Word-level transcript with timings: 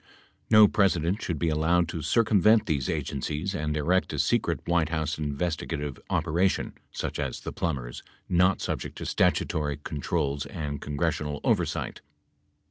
No 0.49 0.67
President 0.67 1.21
should 1.21 1.37
be 1.37 1.49
allowed 1.49 1.87
to 1.89 2.01
circumvent 2.01 2.65
these 2.65 2.89
agencies 2.89 3.53
and 3.53 3.77
erect 3.77 4.11
a 4.13 4.17
secret 4.17 4.59
White 4.65 4.89
House 4.89 5.19
investigative 5.19 5.99
operation 6.09 6.73
such 6.91 7.19
as 7.19 7.41
the 7.41 7.51
Plumbers 7.53 8.01
not 8.27 8.61
subject 8.61 8.97
to 8.97 9.05
statutory 9.05 9.77
controls 9.77 10.47
and 10.47 10.81
congressional 10.81 11.39
oversight. 11.43 12.01